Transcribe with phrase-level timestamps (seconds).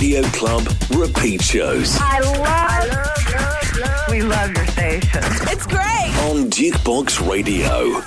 [0.00, 1.98] Radio Club repeat shows.
[2.00, 2.38] I love,
[2.88, 5.22] love, love, We love your station.
[5.52, 6.14] It's great.
[6.30, 8.00] On Dukebox Radio.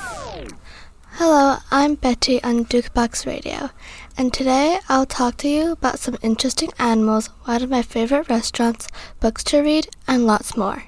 [1.11, 3.69] Hello, I'm Betty on Dukebox Radio,
[4.17, 8.87] and today I'll talk to you about some interesting animals, one of my favorite restaurants,
[9.19, 10.85] books to read, and lots more.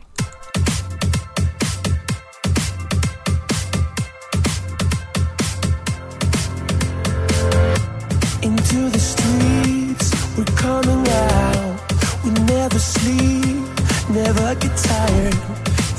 [8.41, 10.04] Into the streets,
[10.37, 11.93] we're coming out.
[12.23, 13.63] We never sleep,
[14.09, 15.33] never get tired.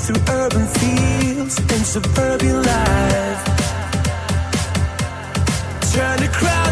[0.02, 3.42] Through urban fields and suburban life.
[5.92, 6.65] Turn the crowd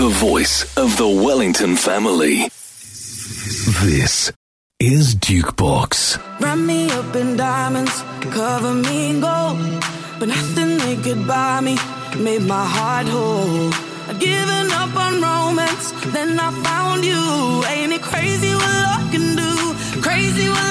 [0.00, 2.48] The voice of the Wellington family.
[3.84, 4.32] This
[4.78, 6.16] is Dukebox.
[6.40, 8.00] Wrap me up in diamonds,
[8.32, 9.58] cover me in gold.
[10.18, 11.76] But nothing they could buy me
[12.16, 13.74] made my heart whole.
[14.08, 17.22] I'd given up on romance, then I found you.
[17.68, 20.00] Ain't it crazy what love can do?
[20.00, 20.69] Crazy what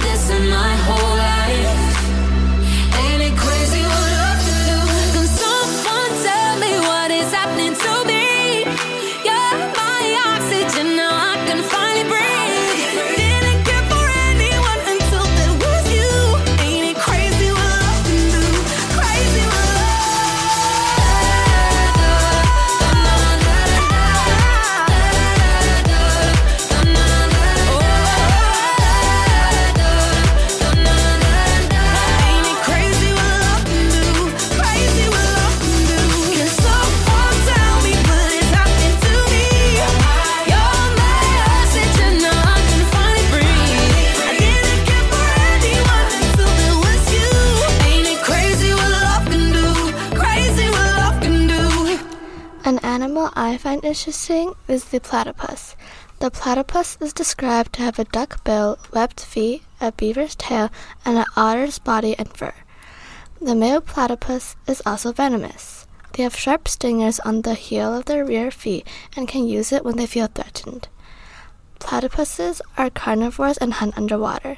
[0.00, 1.03] this in my whole
[53.44, 55.76] I find interesting is the platypus.
[56.18, 60.70] The platypus is described to have a duck bill, webbed feet, a beaver's tail,
[61.04, 62.54] and an otter's body and fur.
[63.42, 65.86] The male platypus is also venomous.
[66.14, 69.84] They have sharp stingers on the heel of their rear feet and can use it
[69.84, 70.88] when they feel threatened.
[71.80, 74.56] Platypuses are carnivores and hunt underwater.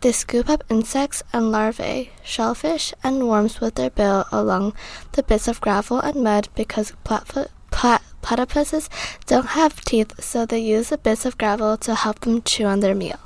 [0.00, 4.72] They scoop up insects and larvae, shellfish, and worms with their bill along
[5.12, 8.88] the bits of gravel and mud because platfoot, plat, platypuses
[9.26, 12.80] don't have teeth, so they use a bit of gravel to help them chew on
[12.80, 13.20] their meal.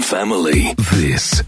[0.00, 0.74] Family.
[0.94, 1.42] This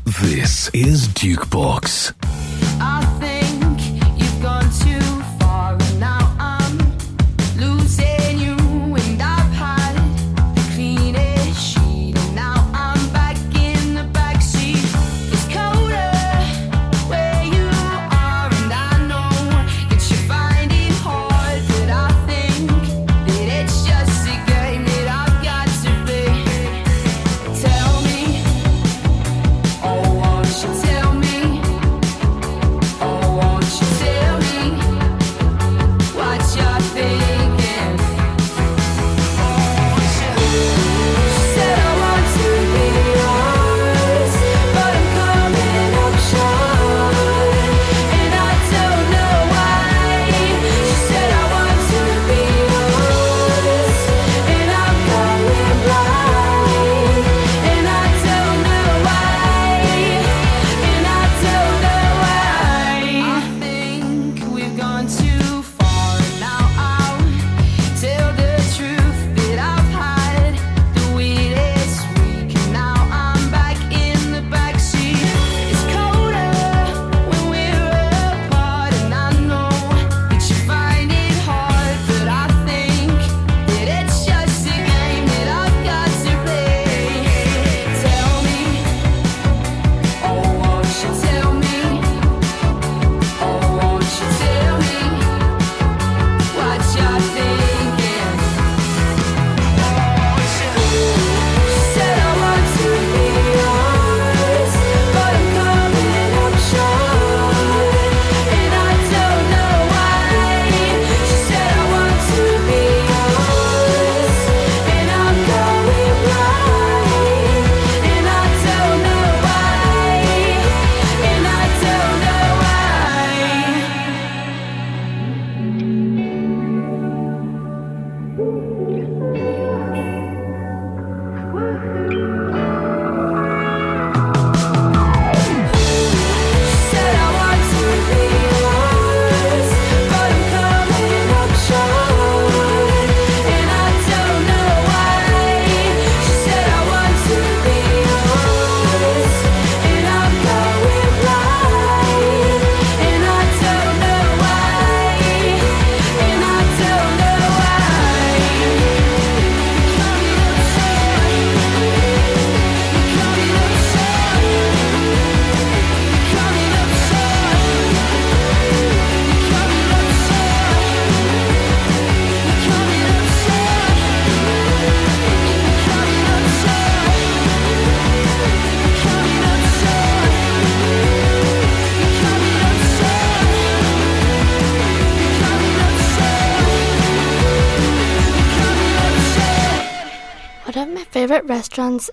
[191.50, 192.11] restaurants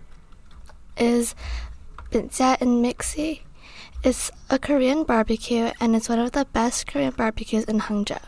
[0.98, 1.36] is
[2.12, 3.42] Binsia in MixC.
[4.04, 8.20] It's a Korean barbecue and it's one of the best Korean barbecues in Hangzhou.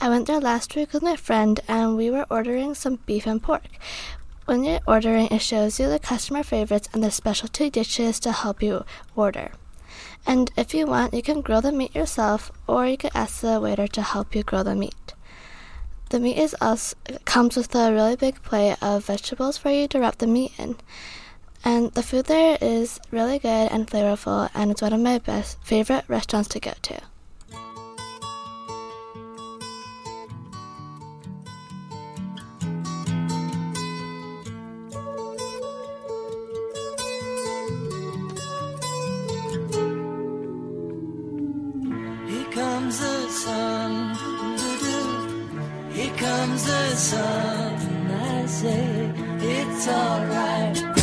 [0.00, 3.42] I went there last week with my friend and we were ordering some beef and
[3.42, 3.68] pork.
[4.46, 8.62] When you're ordering, it shows you the customer favorites and the specialty dishes to help
[8.62, 9.52] you order.
[10.26, 13.60] And if you want, you can grill the meat yourself or you can ask the
[13.60, 15.12] waiter to help you grill the meat.
[16.12, 19.98] The meat is also comes with a really big plate of vegetables for you to
[19.98, 20.76] wrap the meat in.
[21.64, 25.56] And the food there is really good and flavorful and it's one of my best
[25.64, 27.00] favorite restaurants to go to.
[42.28, 44.01] Here comes the sun.
[46.22, 47.74] Comes the sun.
[47.74, 51.01] and I say it's alright.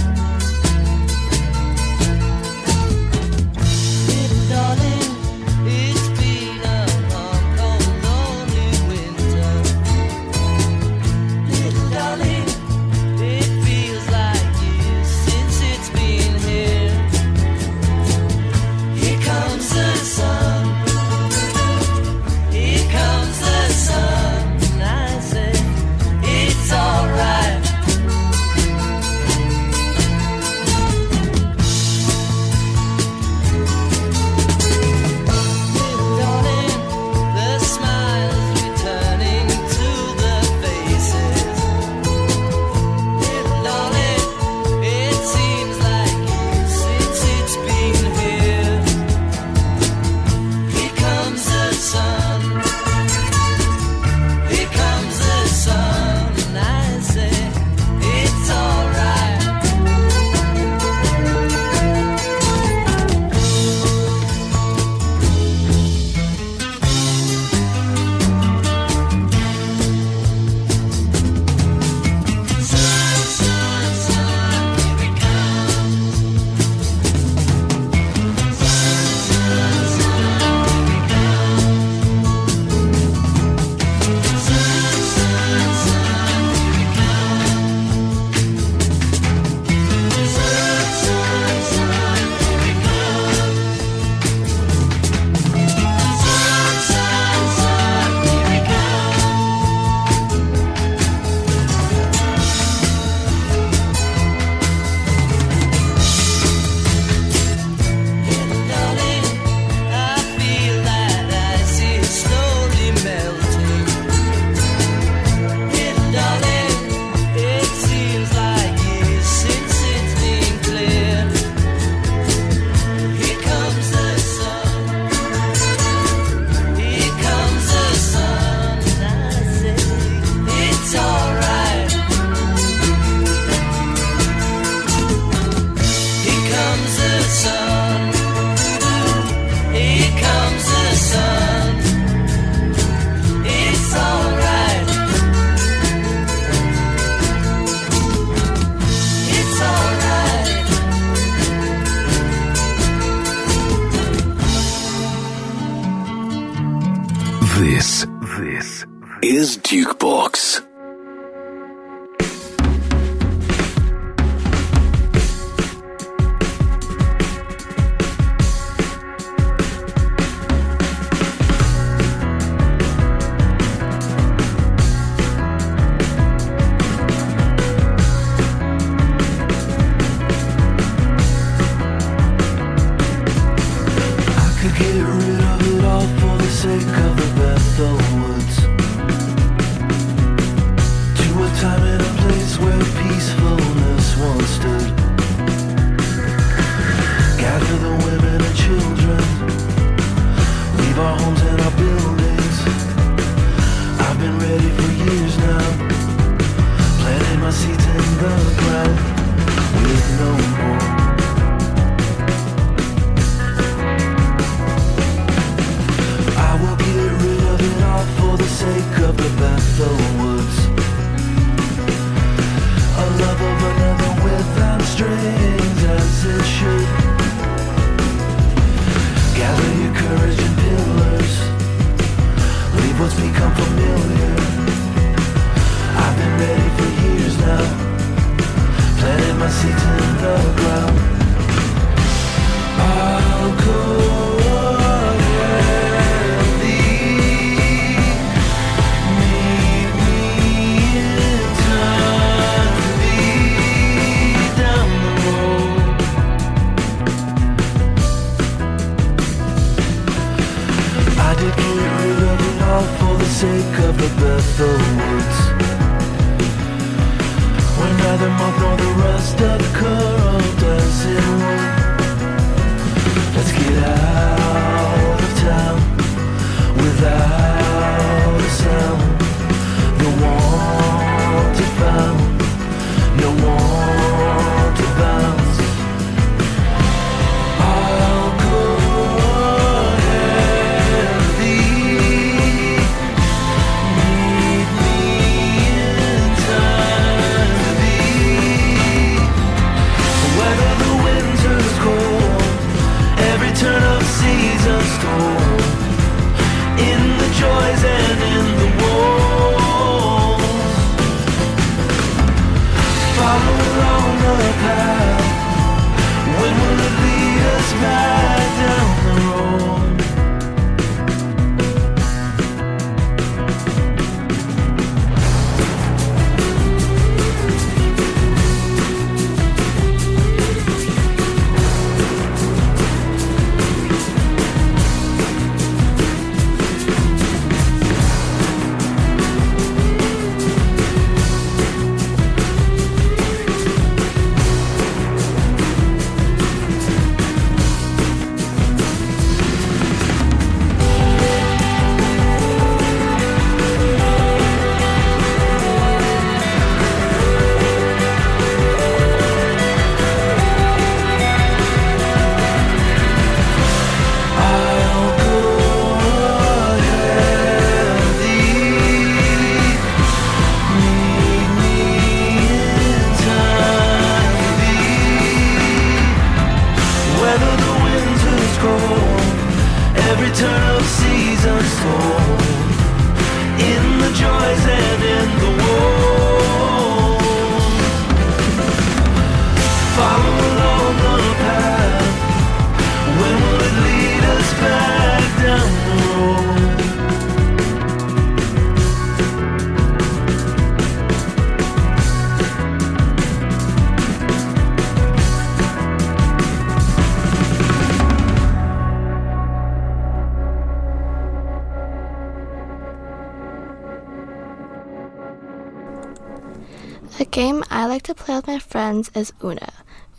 [419.16, 419.70] Is Uno.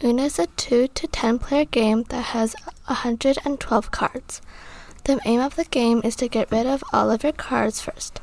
[0.02, 2.54] Uno is a 2 to 10 player game that has
[2.86, 4.40] 112 cards.
[5.04, 8.22] The aim of the game is to get rid of all of your cards first.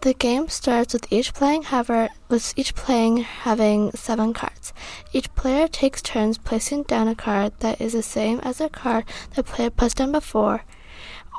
[0.00, 4.72] The game starts with each playing haver, with each playing having seven cards.
[5.12, 9.04] Each player takes turns placing down a card that is the same as a card
[9.34, 10.64] the player placed down before,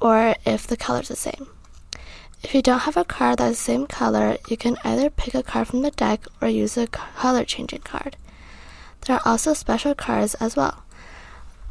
[0.01, 1.47] or if the color is the same.
[2.43, 5.41] If you don't have a card that's the same color, you can either pick a
[5.41, 8.17] card from the deck or use a color changing card.
[9.06, 10.84] There are also special cards as well.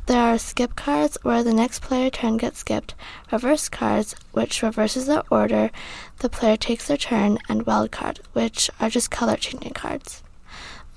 [0.06, 2.94] There are skip cards where the next player turn gets skipped,
[3.32, 5.70] reverse cards, which reverses the order
[6.18, 10.22] the player takes their turn, and wild card, which are just color changing cards.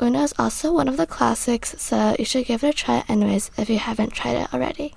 [0.01, 3.49] Uno is also one of the classics, so you should give it a try anyways
[3.57, 4.93] if you haven't tried it already.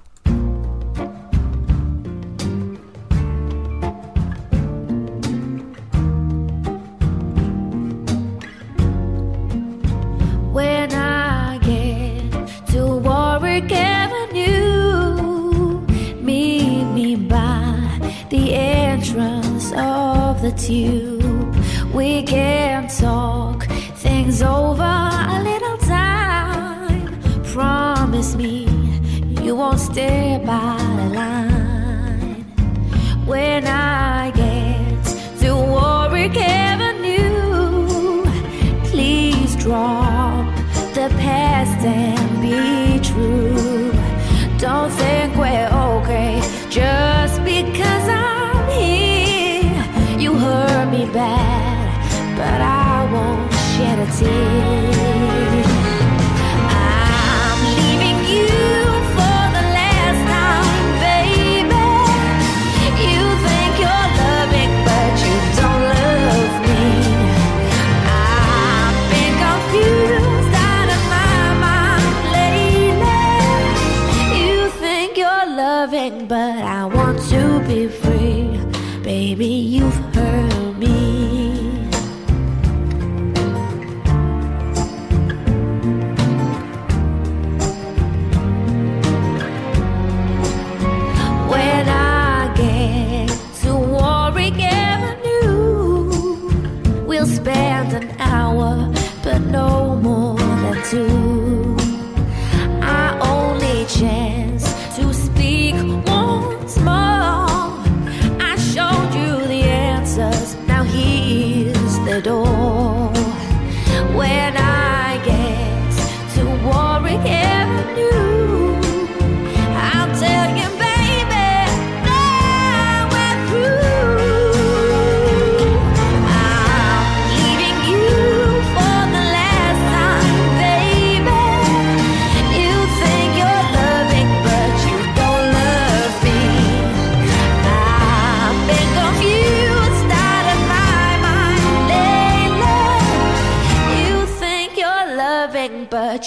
[20.69, 21.20] Of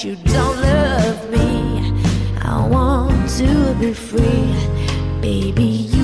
[0.03, 1.93] you don't love me.
[2.41, 4.53] I want to be free,
[5.21, 5.63] baby.
[5.63, 6.02] You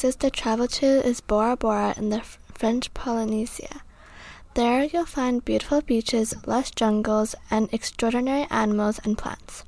[0.00, 2.22] places to travel to is Bora Bora in the
[2.54, 3.82] French Polynesia.
[4.54, 9.62] There you'll find beautiful beaches, lush jungles, and extraordinary animals and plants.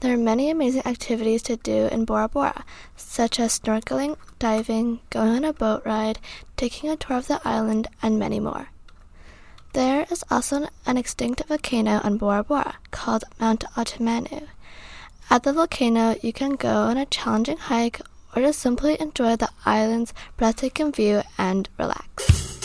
[0.00, 2.64] There are many amazing activities to do in Bora Bora,
[2.96, 6.18] such as snorkeling, diving, going on a boat ride,
[6.56, 8.66] taking a tour of the island, and many more.
[9.74, 14.48] There is also an extinct volcano on Bora Bora called Mount Otemanu.
[15.30, 18.00] At the volcano, you can go on a challenging hike
[18.34, 22.61] or just simply enjoy the island's breathtaking view and relax.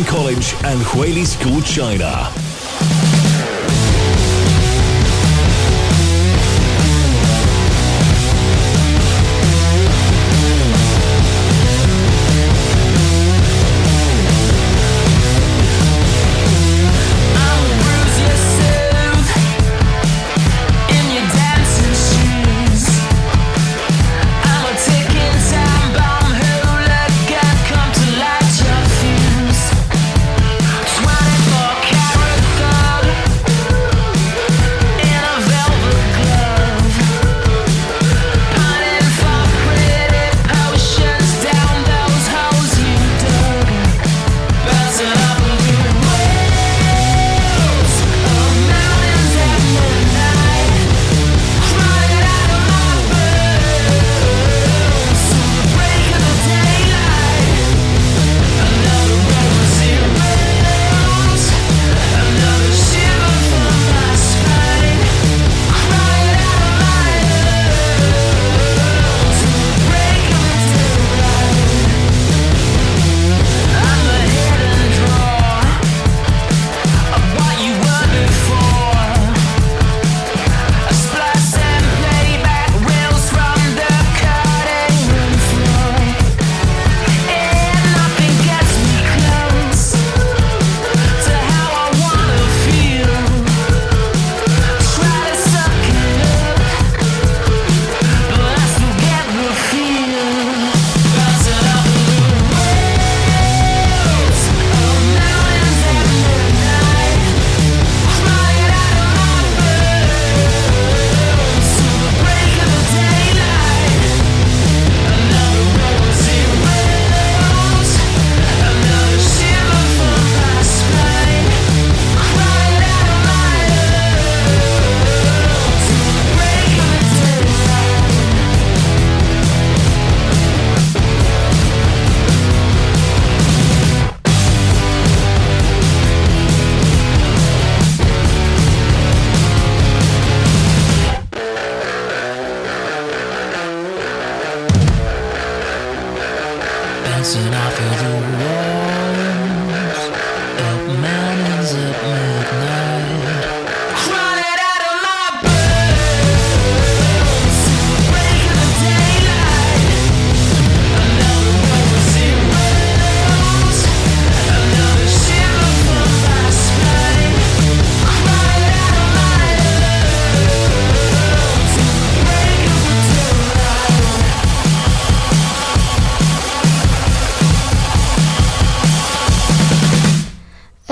[0.00, 2.51] College and Huili School China.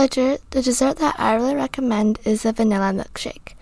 [0.01, 3.53] The, ger- the dessert that I really recommend is a vanilla milkshake.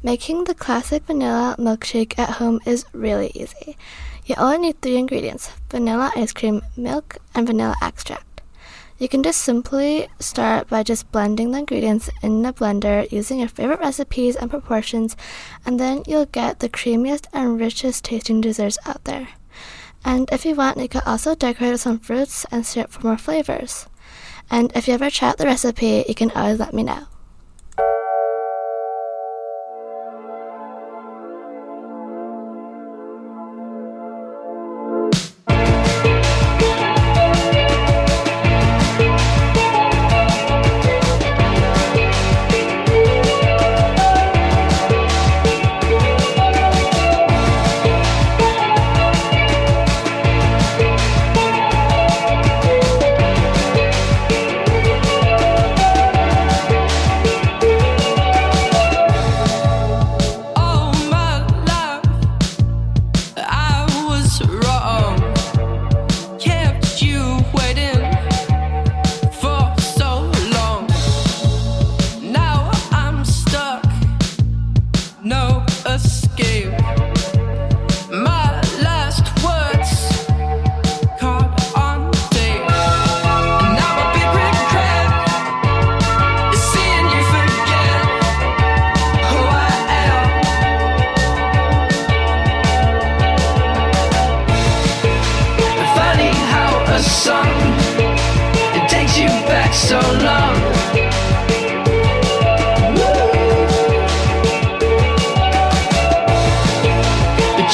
[0.00, 3.76] Making the classic vanilla milkshake at home is really easy.
[4.24, 8.42] You only need three ingredients vanilla ice cream, milk, and vanilla extract.
[8.98, 13.48] You can just simply start by just blending the ingredients in a blender using your
[13.48, 15.16] favorite recipes and proportions,
[15.66, 19.30] and then you'll get the creamiest and richest tasting desserts out there.
[20.04, 23.18] And if you want, you can also decorate with some fruits and syrup for more
[23.18, 23.86] flavors.
[24.50, 27.06] And if you ever try out the recipe, you can always let me know.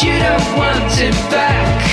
[0.03, 1.84] you don't want it back.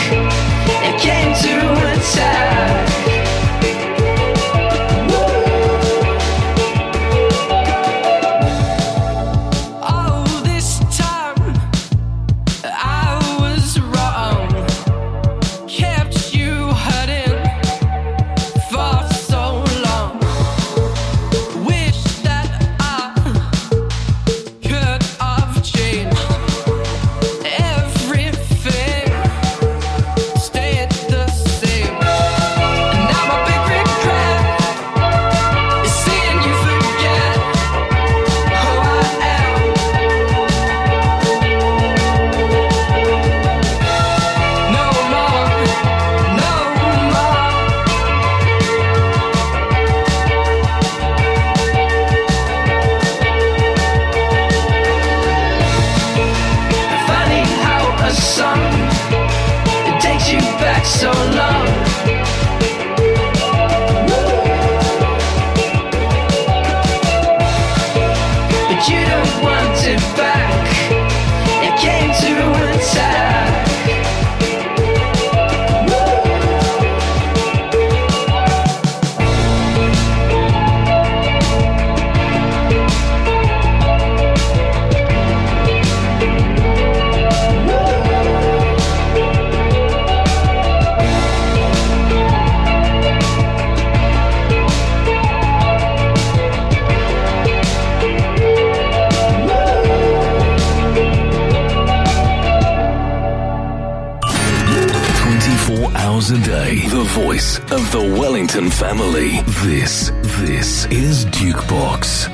[109.81, 112.29] This, this is Dukebox.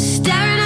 [0.00, 0.59] Staring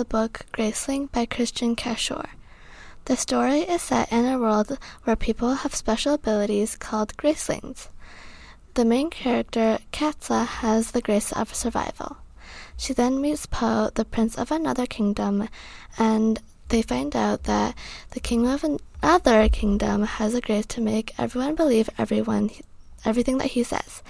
[0.00, 2.30] the book Graceling by Kristin Cashore.
[3.04, 7.88] The story is set in a world where people have special abilities called Gracelings.
[8.72, 12.16] The main character, Katsa, has the grace of survival.
[12.78, 15.50] She then meets Po, the prince of another kingdom,
[15.98, 17.76] and they find out that
[18.12, 22.48] the king of another kingdom has a grace to make everyone believe everyone
[23.04, 24.02] everything that he says.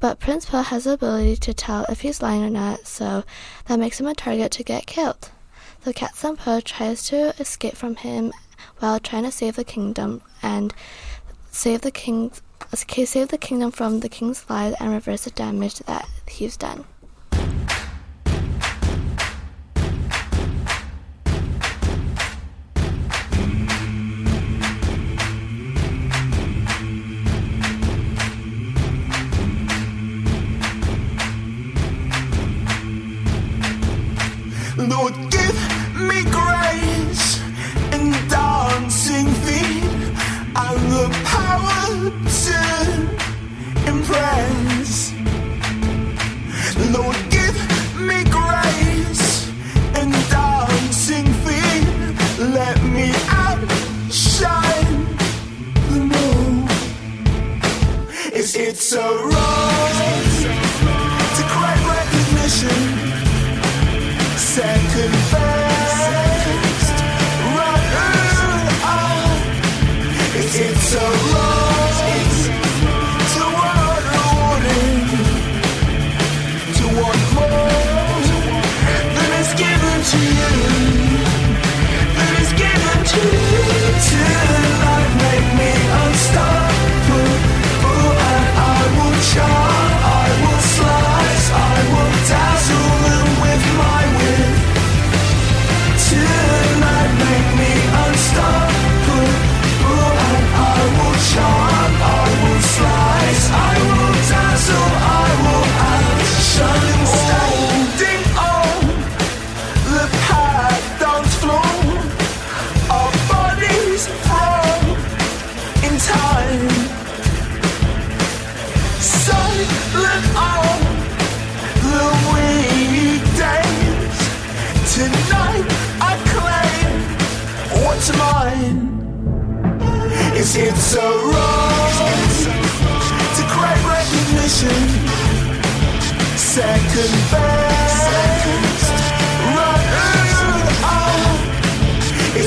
[0.00, 3.24] But Prince Po has the ability to tell if he's lying or not, so
[3.66, 5.30] that makes him a target to get killed.
[5.84, 8.32] So Katsa Po tries to escape from him
[8.78, 10.74] while trying to save the kingdom and
[11.50, 12.32] save the king
[12.74, 16.84] save the kingdom from the king's lies and reverse the damage that he's done.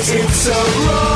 [0.09, 0.51] It's a
[0.87, 1.06] road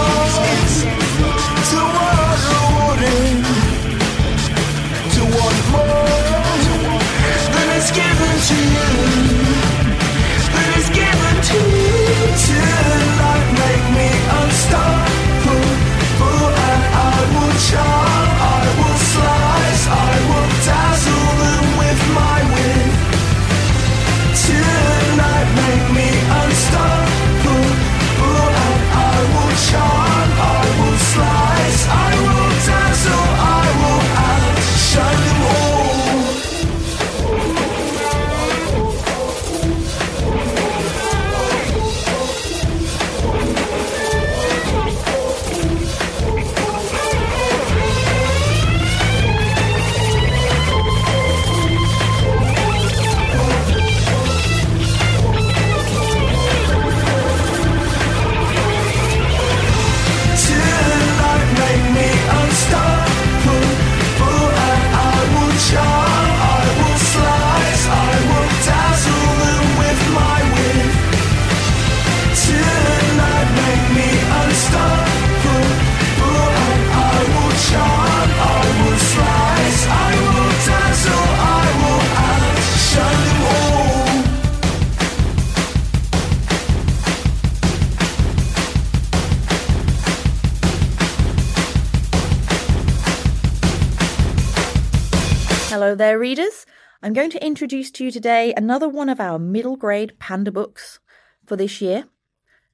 [96.02, 96.66] there, readers.
[97.04, 101.00] I'm going to introduce to you today another one of our middle grade panda books
[101.46, 102.06] for this year,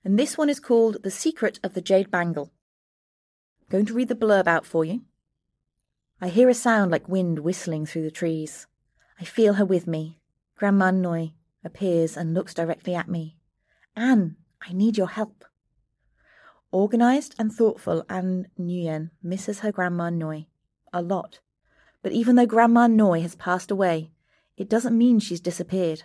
[0.01, 2.53] and this one is called The Secret of the Jade Bangle.
[3.59, 5.01] I'm going to read the blurb out for you.
[6.21, 8.65] I hear a sound like wind whistling through the trees.
[9.19, 10.21] I feel her with me.
[10.55, 11.33] Grandma Noi
[11.65, 13.35] appears and looks directly at me.
[13.93, 15.43] Anne, I need your help.
[16.71, 20.47] Organised and thoughtful Anne Nguyen misses her Grandma Noi
[20.93, 21.41] a lot.
[22.07, 24.11] But even though Grandma Noi has passed away,
[24.55, 26.03] it doesn't mean she's disappeared.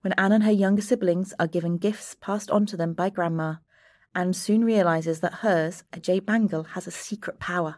[0.00, 3.58] when Anne and her younger siblings are given gifts passed on to them by Grandma.
[4.12, 7.76] Anne soon realizes that hers, a jade bangle, has a secret power,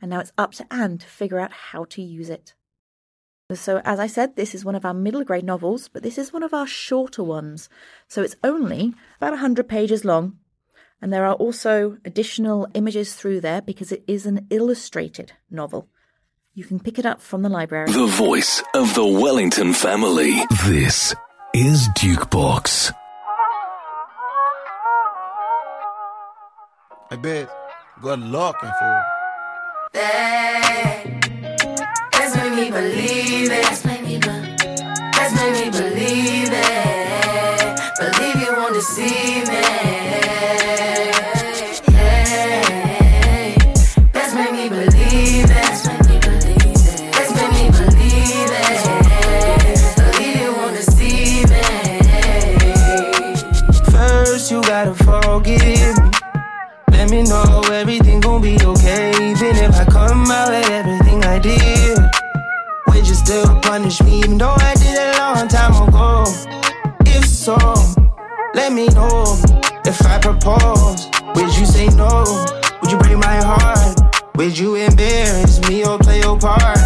[0.00, 2.54] and now it's up to Anne to figure out how to use it.
[3.52, 6.32] So, as I said, this is one of our middle grade novels, but this is
[6.32, 7.68] one of our shorter ones.
[8.06, 10.38] So, it's only about 100 pages long,
[11.02, 15.88] and there are also additional images through there because it is an illustrated novel.
[16.60, 17.90] You can pick it up from the library.
[17.90, 20.42] The voice of the Wellington family.
[20.66, 21.14] This
[21.54, 22.92] is Dukebox.
[27.10, 27.48] I bet.
[28.02, 29.00] Good luck, and fool.
[32.12, 33.64] Let's make me believe it.
[33.64, 34.18] Let's make me,
[35.16, 37.80] let's make me believe it.
[37.98, 39.99] Believe you won't deceive me.
[63.90, 64.18] Punish me?
[64.20, 66.24] Even though I did a long time ago.
[67.06, 67.56] If so,
[68.54, 69.38] let me know.
[69.84, 72.24] If I propose, would you say no?
[72.82, 74.00] Would you break my heart?
[74.36, 76.78] Would you embarrass me or play your part?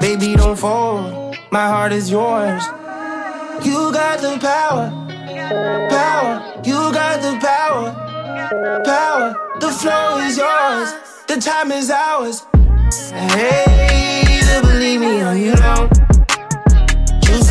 [0.00, 1.36] Baby, don't fold.
[1.50, 2.62] My heart is yours.
[3.64, 4.90] You got the power,
[5.90, 6.62] power.
[6.64, 8.02] You got the power
[8.84, 9.34] power.
[9.58, 10.92] The flow is yours,
[11.26, 12.46] the time is ours.
[13.10, 15.95] Hey, either believe me or you don't.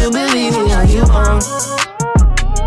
[0.06, 1.44] To believe me or you won't.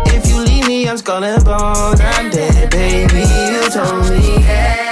[0.07, 2.01] If you leave me, I'm skull and bones.
[2.01, 3.21] I'm dead, baby.
[3.21, 4.43] You told me.
[4.43, 4.88] You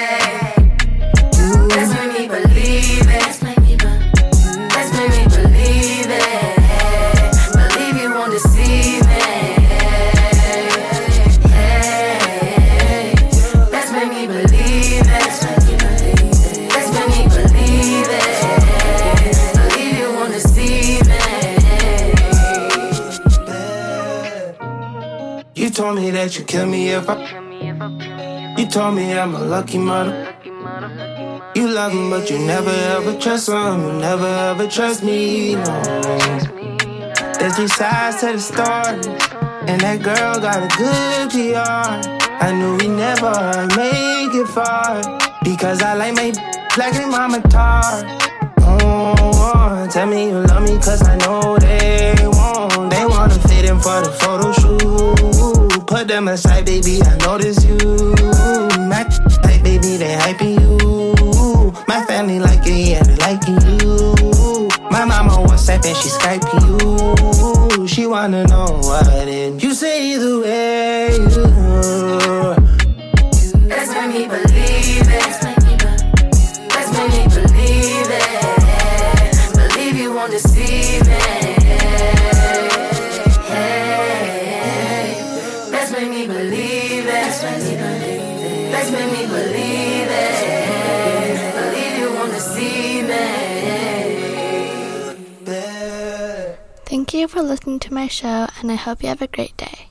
[25.78, 28.56] told me that you kill me if I.
[28.58, 30.34] You told me I'm a lucky mother.
[31.54, 33.82] You love him, but you never ever trust him.
[33.86, 35.54] You never ever trust me.
[35.54, 35.82] No.
[37.38, 38.98] There's three sides to the story,
[39.70, 41.94] and that girl got a good PR.
[42.44, 45.04] I knew we never make it far
[45.44, 46.32] because I like my
[46.76, 47.84] black and mama tar.
[48.62, 52.90] Oh, tell me you love me, cause I know they won't.
[52.90, 55.27] They wanna fit in for the photo shoot.
[55.98, 57.76] Put them aside, baby, I notice you.
[58.88, 59.02] My
[59.42, 61.74] like, baby, they hyping you.
[61.88, 64.70] My family like it, yeah, they liking you.
[64.92, 67.88] My mama WhatsApp and she Skyping you.
[67.88, 69.64] She wanna know what it.
[69.64, 71.16] You say either way.
[71.16, 71.67] You.
[88.92, 91.54] Believe make me believe it.
[91.56, 93.26] Believe you won't deceive me.
[96.86, 99.90] Thank you for listening to my show, and I hope you have a great day.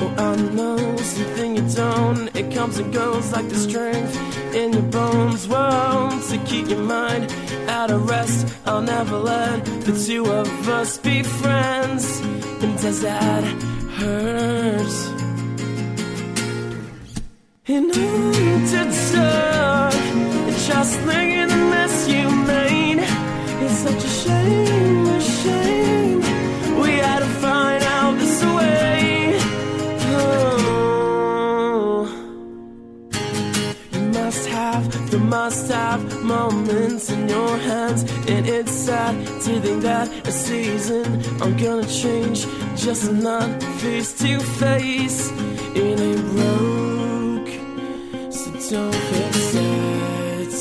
[0.00, 2.36] Oh, I know something you don't.
[2.36, 4.23] It comes and goes like the strength
[4.54, 5.46] in your bones.
[5.48, 7.32] Whoa, to keep your mind
[7.68, 8.46] out of rest.
[8.66, 12.20] I'll never let the two of us be friends.
[12.62, 13.44] And does that
[13.98, 14.94] hurt?
[17.66, 17.92] And
[19.12, 19.92] talk,
[20.66, 20.98] just
[21.40, 23.00] at the mess you made.
[23.64, 26.13] It's such a shame, a shame.
[35.14, 38.02] The must have moments in your hands.
[38.28, 41.04] And it's sad to think that a season
[41.40, 43.48] I'm gonna change just not
[43.80, 45.30] face to face.
[45.82, 47.52] It ain't broke,
[48.32, 50.54] so don't fix it.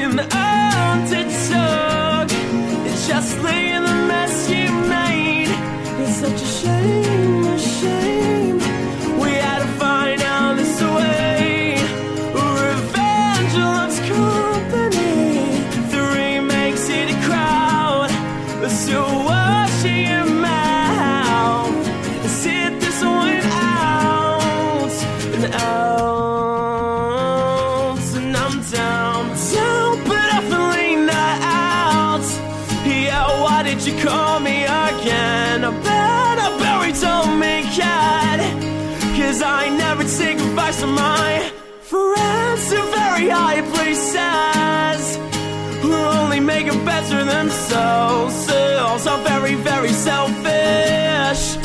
[0.00, 2.28] And on to talk,
[3.08, 3.77] just lay
[40.86, 41.50] my
[41.80, 45.16] friends to very high places
[45.82, 48.34] who only make it better themselves.
[48.46, 51.56] Selves are very, very selfish.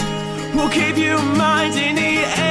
[0.56, 2.43] Will keep you mind in the air.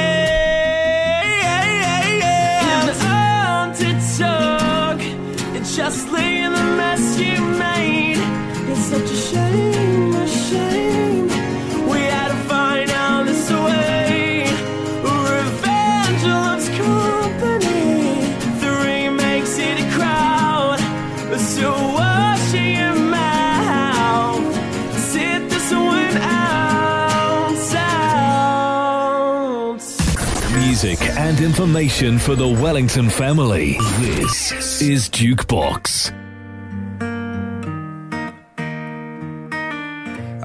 [31.63, 33.77] Information for the Wellington family.
[34.01, 36.11] This is Dukebox.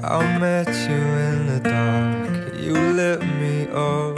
[0.01, 2.55] I met you in the dark.
[2.55, 4.17] You lit me up.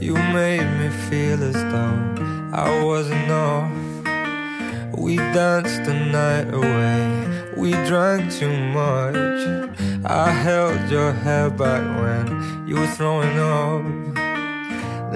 [0.00, 3.72] You made me feel as though I wasn't off.
[4.96, 7.52] We danced the night away.
[7.56, 9.16] We drank too much.
[10.04, 14.15] I held your hair back when you were throwing up.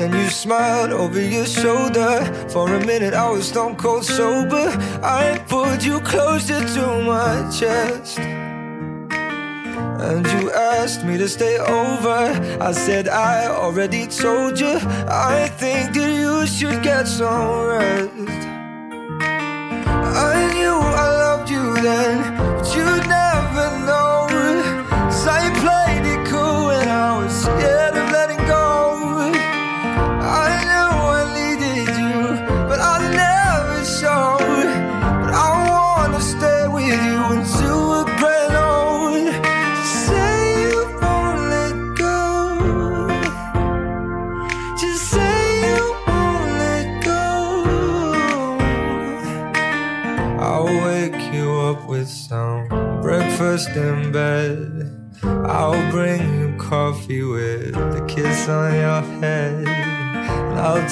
[0.00, 2.24] Then you smiled over your shoulder.
[2.48, 4.74] For a minute, I was stone cold sober.
[5.02, 8.18] I pulled you closer to my chest.
[8.18, 12.32] And you asked me to stay over.
[12.62, 14.78] I said, I already told you.
[15.06, 18.14] I think that you should get some rest.
[19.20, 23.29] I knew I loved you then, but you'd never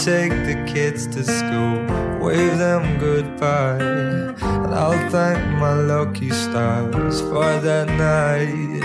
[0.04, 1.76] take the kids to school,
[2.24, 3.78] wave them goodbye.
[3.80, 8.82] And I'll thank my lucky stars for that night.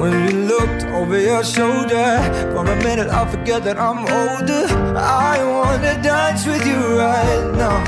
[0.00, 2.08] When you looked over your shoulder,
[2.52, 4.64] for a minute I forget that I'm older.
[4.96, 7.84] I wanna dance with you right now.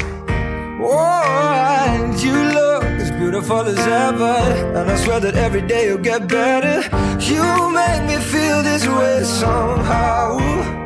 [0.82, 4.36] Oh, and you look as beautiful as ever.
[4.76, 6.82] And I swear that every day you'll get better.
[7.20, 10.77] You make me feel this way somehow.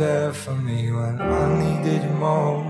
[0.00, 2.69] There for me when I needed you most.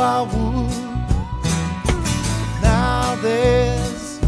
[0.00, 0.72] Wild wood.
[2.62, 4.18] Now there's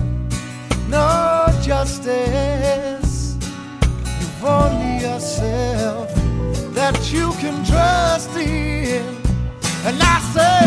[0.87, 3.37] no justice.
[4.21, 6.09] You've only yourself
[6.75, 9.03] that you can trust in.
[9.87, 10.61] And I say,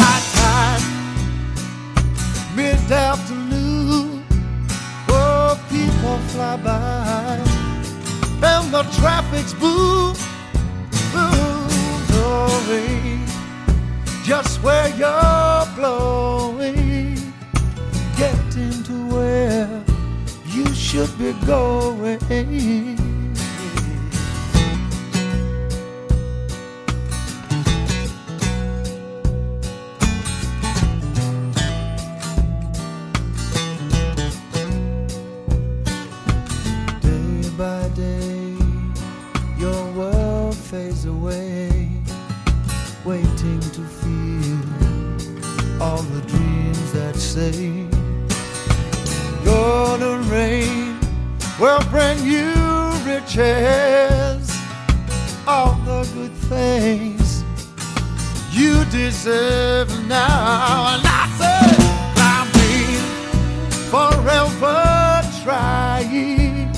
[0.00, 0.84] high time,
[2.56, 4.24] mid afternoon,
[5.10, 7.36] oh, people fly by,
[8.52, 10.16] and the traffic's boom,
[11.12, 11.68] boom,
[12.08, 13.05] going
[14.26, 17.14] just where you're blowing,
[18.16, 19.84] getting to where
[20.46, 23.05] you should be going.
[53.36, 54.50] Riches,
[55.46, 57.44] all the good things
[58.52, 60.94] you deserve now.
[60.94, 61.60] And I say,
[62.14, 63.02] climbing
[63.90, 66.74] forever trying.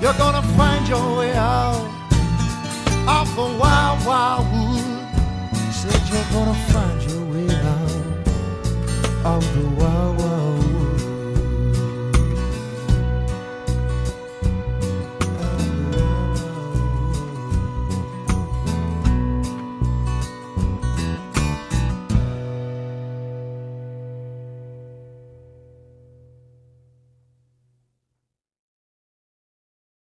[0.00, 1.88] You're gonna find your way out
[3.08, 4.84] of the wild, wild wood.
[5.72, 10.63] Said you're gonna find your way out of the wild, wild